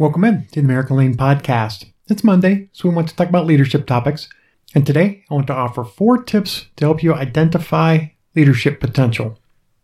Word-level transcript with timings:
Welcome 0.00 0.22
in 0.22 0.46
to 0.52 0.60
the 0.60 0.60
American 0.60 0.96
Lean 0.96 1.16
Podcast. 1.16 1.86
It's 2.06 2.22
Monday, 2.22 2.68
so 2.72 2.88
we 2.88 2.94
want 2.94 3.08
to 3.08 3.16
talk 3.16 3.28
about 3.28 3.46
leadership 3.46 3.84
topics. 3.84 4.28
And 4.72 4.86
today, 4.86 5.24
I 5.28 5.34
want 5.34 5.48
to 5.48 5.54
offer 5.54 5.82
four 5.82 6.22
tips 6.22 6.66
to 6.76 6.84
help 6.84 7.02
you 7.02 7.12
identify 7.12 8.06
leadership 8.36 8.78
potential. 8.78 9.40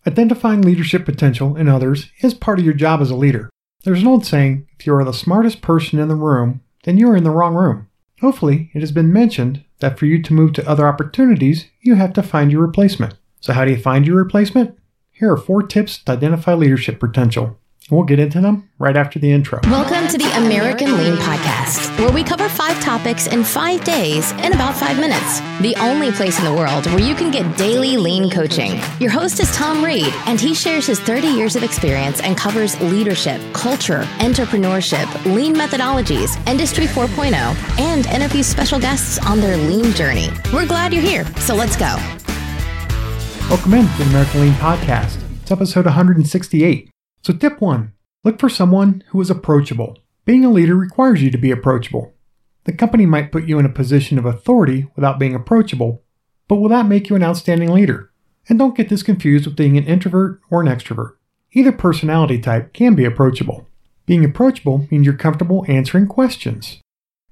Identifying 0.06 0.62
leadership 0.62 1.04
potential 1.04 1.56
in 1.56 1.68
others 1.68 2.12
is 2.20 2.32
part 2.32 2.60
of 2.60 2.64
your 2.64 2.74
job 2.74 3.00
as 3.00 3.10
a 3.10 3.16
leader. 3.16 3.50
There's 3.82 4.02
an 4.02 4.06
old 4.06 4.24
saying 4.24 4.68
if 4.78 4.86
you 4.86 4.94
are 4.94 5.04
the 5.04 5.12
smartest 5.12 5.62
person 5.62 5.98
in 5.98 6.06
the 6.06 6.14
room, 6.14 6.60
then 6.84 6.96
you 6.96 7.10
are 7.10 7.16
in 7.16 7.24
the 7.24 7.30
wrong 7.30 7.56
room. 7.56 7.88
Hopefully, 8.20 8.70
it 8.72 8.82
has 8.82 8.92
been 8.92 9.12
mentioned 9.12 9.64
that 9.80 9.98
for 9.98 10.06
you 10.06 10.22
to 10.22 10.32
move 10.32 10.52
to 10.52 10.68
other 10.68 10.86
opportunities, 10.86 11.66
you 11.80 11.96
have 11.96 12.12
to 12.12 12.22
find 12.22 12.52
your 12.52 12.64
replacement. 12.64 13.14
So, 13.40 13.52
how 13.52 13.64
do 13.64 13.72
you 13.72 13.78
find 13.78 14.06
your 14.06 14.22
replacement? 14.22 14.78
Here 15.10 15.32
are 15.32 15.36
four 15.36 15.64
tips 15.64 15.98
to 16.04 16.12
identify 16.12 16.54
leadership 16.54 17.00
potential. 17.00 17.58
We'll 17.90 18.04
get 18.04 18.18
into 18.18 18.40
them 18.40 18.70
right 18.78 18.96
after 18.96 19.18
the 19.18 19.30
intro. 19.30 19.60
Welcome 19.64 20.08
to 20.08 20.16
the 20.16 20.30
American 20.38 20.96
Lean 20.96 21.16
Podcast, 21.16 21.98
where 21.98 22.10
we 22.10 22.24
cover 22.24 22.48
five 22.48 22.80
topics 22.80 23.26
in 23.26 23.44
five 23.44 23.84
days 23.84 24.32
in 24.32 24.54
about 24.54 24.74
five 24.74 24.98
minutes. 24.98 25.40
The 25.60 25.74
only 25.78 26.10
place 26.10 26.38
in 26.38 26.46
the 26.46 26.54
world 26.54 26.86
where 26.86 27.00
you 27.00 27.14
can 27.14 27.30
get 27.30 27.58
daily 27.58 27.98
lean 27.98 28.30
coaching. 28.30 28.80
Your 29.00 29.10
host 29.10 29.38
is 29.38 29.54
Tom 29.54 29.84
Reed, 29.84 30.08
and 30.24 30.40
he 30.40 30.54
shares 30.54 30.86
his 30.86 30.98
30 30.98 31.26
years 31.26 31.56
of 31.56 31.62
experience 31.62 32.20
and 32.22 32.38
covers 32.38 32.80
leadership, 32.80 33.38
culture, 33.52 34.04
entrepreneurship, 34.18 35.06
lean 35.26 35.54
methodologies, 35.54 36.34
Industry 36.48 36.86
4.0, 36.86 37.34
and 37.78 38.06
interviews 38.06 38.46
special 38.46 38.80
guests 38.80 39.18
on 39.26 39.40
their 39.40 39.58
lean 39.58 39.92
journey. 39.92 40.30
We're 40.54 40.66
glad 40.66 40.94
you're 40.94 41.02
here, 41.02 41.26
so 41.36 41.54
let's 41.54 41.76
go. 41.76 41.96
Welcome 43.50 43.74
in 43.74 43.86
to 43.86 43.98
the 43.98 44.04
American 44.04 44.40
Lean 44.40 44.54
Podcast. 44.54 45.20
It's 45.42 45.50
episode 45.50 45.84
168. 45.84 46.93
So, 47.24 47.32
tip 47.32 47.58
one 47.58 47.94
look 48.22 48.38
for 48.38 48.50
someone 48.50 49.02
who 49.08 49.20
is 49.22 49.30
approachable. 49.30 49.96
Being 50.26 50.44
a 50.44 50.50
leader 50.50 50.76
requires 50.76 51.22
you 51.22 51.30
to 51.30 51.38
be 51.38 51.50
approachable. 51.50 52.12
The 52.64 52.72
company 52.74 53.06
might 53.06 53.32
put 53.32 53.44
you 53.46 53.58
in 53.58 53.64
a 53.64 53.70
position 53.70 54.18
of 54.18 54.26
authority 54.26 54.88
without 54.94 55.18
being 55.18 55.34
approachable, 55.34 56.02
but 56.48 56.56
will 56.56 56.68
that 56.68 56.86
make 56.86 57.08
you 57.08 57.16
an 57.16 57.22
outstanding 57.22 57.70
leader? 57.70 58.10
And 58.46 58.58
don't 58.58 58.76
get 58.76 58.90
this 58.90 59.02
confused 59.02 59.46
with 59.46 59.56
being 59.56 59.78
an 59.78 59.84
introvert 59.84 60.38
or 60.50 60.60
an 60.60 60.68
extrovert. 60.68 61.14
Either 61.52 61.72
personality 61.72 62.38
type 62.38 62.74
can 62.74 62.94
be 62.94 63.06
approachable. 63.06 63.68
Being 64.04 64.24
approachable 64.24 64.86
means 64.90 65.06
you're 65.06 65.16
comfortable 65.16 65.64
answering 65.66 66.06
questions. 66.06 66.80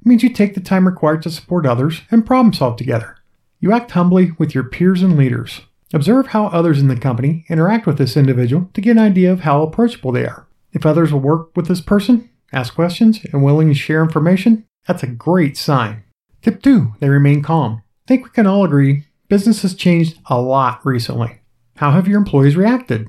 It 0.00 0.06
means 0.06 0.22
you 0.22 0.30
take 0.30 0.54
the 0.54 0.60
time 0.60 0.86
required 0.86 1.22
to 1.22 1.30
support 1.30 1.66
others 1.66 2.00
and 2.10 2.24
problem 2.24 2.54
solve 2.54 2.78
together. 2.78 3.16
You 3.60 3.72
act 3.72 3.90
humbly 3.90 4.32
with 4.38 4.54
your 4.54 4.64
peers 4.64 5.02
and 5.02 5.18
leaders. 5.18 5.60
Observe 5.92 6.28
how 6.28 6.46
others 6.46 6.80
in 6.80 6.88
the 6.88 6.96
company 6.96 7.44
interact 7.48 7.86
with 7.86 7.98
this 7.98 8.16
individual 8.16 8.70
to 8.74 8.80
get 8.80 8.92
an 8.92 8.98
idea 8.98 9.30
of 9.30 9.40
how 9.40 9.62
approachable 9.62 10.12
they 10.12 10.24
are. 10.24 10.46
If 10.72 10.86
others 10.86 11.12
will 11.12 11.20
work 11.20 11.54
with 11.54 11.68
this 11.68 11.80
person, 11.80 12.30
ask 12.52 12.74
questions, 12.74 13.20
and 13.32 13.42
willing 13.42 13.68
to 13.68 13.74
share 13.74 14.02
information, 14.02 14.66
that's 14.86 15.02
a 15.02 15.08
great 15.08 15.56
sign. 15.56 16.04
Tip 16.40 16.62
2. 16.62 16.94
They 17.00 17.08
remain 17.08 17.42
calm. 17.42 17.82
I 18.04 18.08
think 18.08 18.24
we 18.24 18.30
can 18.30 18.46
all 18.46 18.64
agree 18.64 19.04
business 19.28 19.62
has 19.62 19.74
changed 19.74 20.18
a 20.26 20.38
lot 20.38 20.84
recently. 20.84 21.40
How 21.76 21.92
have 21.92 22.06
your 22.06 22.18
employees 22.18 22.54
reacted? 22.54 23.08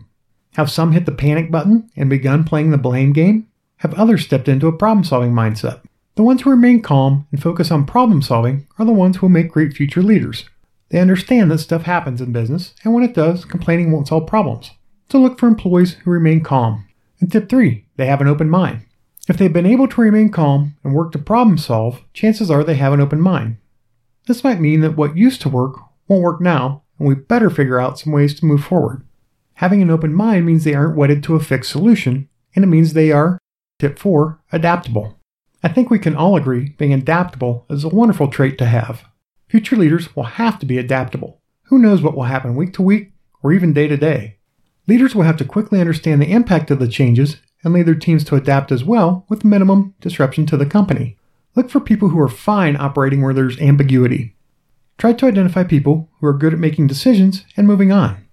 Have 0.56 0.72
some 0.72 0.94
hit 0.94 1.06
the 1.06 1.12
panic 1.12 1.52
button 1.52 1.90
and 1.97 2.09
begun 2.09 2.45
playing 2.45 2.72
the 2.72 2.78
blame 2.78 3.12
game? 3.12 3.47
Have 3.78 3.94
others 3.95 4.23
stepped 4.23 4.47
into 4.47 4.68
a 4.68 4.78
problem 4.78 5.03
solving 5.03 5.34
mindset? 5.34 5.81
The 6.16 6.23
ones 6.23 6.44
who 6.44 6.50
remain 6.50 6.81
calm 6.81 7.28
and 7.31 7.42
focus 7.42 7.72
on 7.72 7.86
problem 7.86 8.22
solving 8.22 8.68
are 8.78 8.86
the 8.86 8.94
ones 8.94 9.18
who 9.18 9.25
will 9.25 9.31
make 9.31 9.52
great 9.52 9.73
future 9.73 10.02
leaders. 10.03 10.45
They 10.94 11.00
understand 11.00 11.50
that 11.50 11.58
stuff 11.58 11.82
happens 11.82 12.22
in 12.22 12.32
business, 12.32 12.76
and 12.84 12.94
when 12.94 13.04
it 13.04 13.16
does, 13.16 13.46
complaining 13.46 13.92
won't 13.92 14.10
solve 14.10 14.28
problems. 14.28 14.70
So 15.10 15.18
look 15.18 15.40
for 15.40 15.48
employees 15.48 15.94
who 15.94 16.12
remain 16.12 16.42
calm. 16.42 16.86
And 17.20 17.32
tip 17.32 17.50
three, 17.50 17.88
they 17.96 18.06
have 18.06 18.22
an 18.22 18.28
open 18.28 18.48
mind. 18.48 18.86
If 19.28 19.38
they've 19.38 19.52
been 19.52 19.66
able 19.66 19.88
to 19.88 20.02
remain 20.02 20.30
calm 20.30 20.76
and 20.84 20.94
work 20.94 21.12
to 21.14 21.18
problem 21.18 21.58
solve, 21.58 22.04
chances 22.14 22.52
are 22.52 22.64
they 22.64 22.76
have 22.76 22.94
an 22.94 23.02
open 23.02 23.20
mind. 23.20 23.58
This 24.28 24.44
might 24.44 24.62
mean 24.62 24.82
that 24.82 24.96
what 24.96 25.18
used 25.18 25.42
to 25.42 25.50
work 25.50 25.80
won't 26.08 26.22
work 26.22 26.40
now, 26.40 26.84
and 27.00 27.08
we 27.08 27.16
better 27.16 27.50
figure 27.50 27.80
out 27.80 27.98
some 27.98 28.14
ways 28.14 28.40
to 28.40 28.46
move 28.46 28.64
forward. 28.64 29.03
Having 29.56 29.82
an 29.82 29.90
open 29.90 30.14
mind 30.14 30.46
means 30.46 30.64
they 30.64 30.76
aren't 30.76 30.96
wedded 30.96 31.24
to 31.24 31.36
a 31.36 31.40
fixed 31.40 31.72
solution, 31.72 32.30
and 32.56 32.64
it 32.64 32.68
means 32.68 32.94
they 32.94 33.12
are, 33.12 33.40
tip 33.80 33.98
four, 33.98 34.42
adaptable. 34.52 35.18
I 35.64 35.70
think 35.70 35.90
we 35.90 35.98
can 35.98 36.16
all 36.16 36.36
agree 36.36 36.76
being 36.78 36.94
adaptable 36.94 37.66
is 37.68 37.84
a 37.84 37.90
wonderful 37.90 38.28
trait 38.28 38.59
to 38.59 38.68
have. 38.68 39.06
Future 39.53 39.75
leaders 39.75 40.16
will 40.16 40.24
have 40.24 40.58
to 40.58 40.66
be 40.66 40.80
adaptable. 40.80 41.40
Who 41.66 41.78
knows 41.78 42.02
what 42.02 42.16
will 42.16 42.24
happen 42.24 42.56
week 42.56 42.74
to 42.74 42.81
week 42.81 43.12
or 43.44 43.53
even 43.53 43.72
day 43.72 43.88
to 43.88 43.96
day? 43.96 44.38
Leaders 44.88 45.14
will 45.14 45.22
have 45.22 45.38
to 45.38 45.46
quickly 45.46 45.80
understand 45.80 46.19
the 46.19 46.31
impact 46.31 46.72
of 46.72 46.80
the 46.80 46.88
changes 46.88 47.38
and 47.64 47.72
lead 47.72 47.86
their 47.86 47.94
teams 47.94 48.24
to 48.24 48.36
adapt 48.36 48.72
as 48.72 48.84
well 48.84 49.28
with 49.30 49.46
minimum 49.46 49.94
disruption 50.02 50.47
to 50.47 50.58
the 50.58 50.66
company. 50.66 51.19
Look 51.56 51.69
for 51.69 51.80
people 51.80 52.09
who 52.09 52.19
are 52.19 52.28
fine 52.28 52.75
operating 52.78 53.22
where 53.22 53.36
there's 53.36 53.59
ambiguity. 53.59 54.36
Try 54.97 55.14
to 55.14 55.28
identify 55.28 55.64
people 55.64 56.09
who 56.20 56.25
are 56.25 56.34
good 56.34 56.53
at 56.53 56.59
making 56.59 56.88
decisions 56.88 57.46
and 57.56 57.68
moving 57.68 57.91
on. 57.91 58.25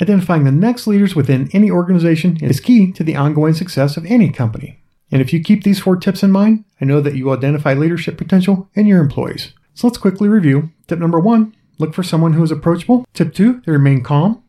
Identifying 0.00 0.44
the 0.44 0.52
next 0.52 0.86
leaders 0.86 1.16
within 1.16 1.50
any 1.52 1.72
organization 1.72 2.36
is 2.40 2.60
key 2.60 2.92
to 2.92 3.02
the 3.02 3.16
ongoing 3.16 3.54
success 3.54 3.96
of 3.96 4.06
any 4.06 4.30
company. 4.30 4.78
And 5.10 5.20
if 5.20 5.32
you 5.32 5.42
keep 5.42 5.64
these 5.64 5.80
four 5.80 5.96
tips 5.96 6.22
in 6.22 6.30
mind, 6.30 6.64
I 6.80 6.84
know 6.84 7.00
that 7.00 7.16
you 7.16 7.24
will 7.24 7.36
identify 7.36 7.74
leadership 7.74 8.16
potential 8.16 8.70
in 8.74 8.86
your 8.86 9.00
employees. 9.00 9.54
So 9.78 9.86
let's 9.86 9.98
quickly 9.98 10.28
review. 10.28 10.70
Tip 10.88 10.98
number 10.98 11.20
one, 11.20 11.54
look 11.78 11.94
for 11.94 12.02
someone 12.02 12.32
who 12.32 12.42
is 12.42 12.50
approachable. 12.50 13.06
Tip 13.14 13.32
two, 13.32 13.62
they 13.64 13.70
remain 13.70 14.02
calm. 14.02 14.42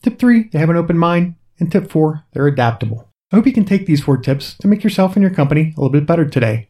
Tip 0.00 0.16
three, 0.16 0.44
they 0.44 0.60
have 0.60 0.70
an 0.70 0.76
open 0.76 0.96
mind. 0.96 1.34
And 1.58 1.72
tip 1.72 1.90
four, 1.90 2.22
they're 2.32 2.46
adaptable. 2.46 3.08
I 3.32 3.36
hope 3.36 3.46
you 3.46 3.52
can 3.52 3.64
take 3.64 3.86
these 3.86 4.04
four 4.04 4.16
tips 4.16 4.54
to 4.58 4.68
make 4.68 4.84
yourself 4.84 5.16
and 5.16 5.24
your 5.24 5.34
company 5.34 5.74
a 5.76 5.80
little 5.80 5.90
bit 5.90 6.06
better 6.06 6.24
today. 6.24 6.68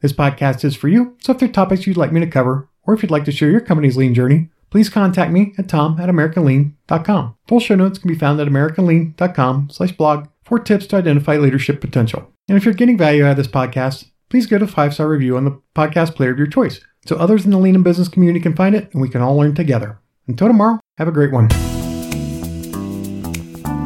This 0.00 0.14
podcast 0.14 0.64
is 0.64 0.74
for 0.74 0.88
you, 0.88 1.18
so 1.20 1.32
if 1.32 1.38
there 1.38 1.50
are 1.50 1.52
topics 1.52 1.86
you'd 1.86 1.98
like 1.98 2.12
me 2.12 2.20
to 2.20 2.26
cover, 2.26 2.70
or 2.84 2.94
if 2.94 3.02
you'd 3.02 3.10
like 3.10 3.26
to 3.26 3.32
share 3.32 3.50
your 3.50 3.60
company's 3.60 3.98
lean 3.98 4.14
journey, 4.14 4.48
please 4.70 4.88
contact 4.88 5.30
me 5.30 5.52
at 5.58 5.68
tom 5.68 6.00
at 6.00 6.08
americanlean.com. 6.08 7.36
Full 7.46 7.60
show 7.60 7.74
notes 7.74 7.98
can 7.98 8.08
be 8.08 8.18
found 8.18 8.40
at 8.40 8.48
americanlean.com 8.48 9.68
slash 9.70 9.92
blog 9.92 10.28
for 10.44 10.58
tips 10.58 10.86
to 10.86 10.96
identify 10.96 11.36
leadership 11.36 11.82
potential. 11.82 12.32
And 12.48 12.56
if 12.56 12.64
you're 12.64 12.72
getting 12.72 12.96
value 12.96 13.26
out 13.26 13.32
of 13.32 13.36
this 13.36 13.48
podcast, 13.48 14.06
please 14.30 14.46
give 14.46 14.62
a 14.62 14.66
five-star 14.66 15.06
review 15.06 15.36
on 15.36 15.44
the 15.44 15.60
podcast 15.76 16.14
player 16.14 16.30
of 16.30 16.38
your 16.38 16.46
choice 16.46 16.80
so 17.06 17.16
others 17.16 17.44
in 17.44 17.50
the 17.50 17.58
lean 17.58 17.74
and 17.74 17.84
business 17.84 18.08
community 18.08 18.40
can 18.40 18.54
find 18.54 18.74
it 18.74 18.92
and 18.92 19.00
we 19.00 19.08
can 19.08 19.20
all 19.20 19.36
learn 19.36 19.54
together. 19.54 19.98
Until 20.26 20.48
tomorrow, 20.48 20.80
have 20.98 21.08
a 21.08 21.12
great 21.12 21.32
one. 21.32 21.48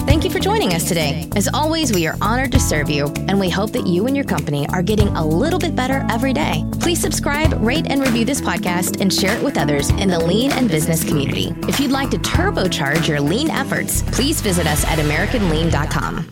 Thank 0.06 0.24
you 0.24 0.30
for 0.30 0.38
joining 0.38 0.74
us 0.74 0.88
today. 0.88 1.28
As 1.36 1.48
always, 1.52 1.92
we 1.92 2.06
are 2.06 2.16
honored 2.20 2.52
to 2.52 2.60
serve 2.60 2.88
you, 2.88 3.08
and 3.28 3.38
we 3.38 3.50
hope 3.50 3.72
that 3.72 3.86
you 3.86 4.06
and 4.06 4.16
your 4.16 4.24
company 4.24 4.66
are 4.68 4.82
getting 4.82 5.08
a 5.08 5.26
little 5.26 5.58
bit 5.58 5.74
better 5.74 6.06
every 6.10 6.32
day. 6.32 6.64
Please 6.80 7.00
subscribe, 7.00 7.52
rate, 7.60 7.86
and 7.90 8.00
review 8.00 8.24
this 8.24 8.40
podcast 8.40 9.00
and 9.00 9.12
share 9.12 9.36
it 9.36 9.42
with 9.42 9.58
others 9.58 9.90
in 9.90 10.08
the 10.08 10.18
lean 10.18 10.52
and 10.52 10.68
business 10.68 11.04
community. 11.04 11.52
If 11.68 11.80
you'd 11.80 11.90
like 11.90 12.10
to 12.10 12.18
turbocharge 12.18 13.08
your 13.08 13.20
lean 13.20 13.50
efforts, 13.50 14.02
please 14.12 14.40
visit 14.40 14.66
us 14.66 14.84
at 14.86 14.98
AmericanLean.com. 14.98 16.30